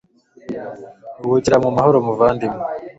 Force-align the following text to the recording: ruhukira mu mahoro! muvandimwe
ruhukira 1.21 1.57
mu 1.63 1.69
mahoro! 1.75 1.97
muvandimwe 2.05 2.61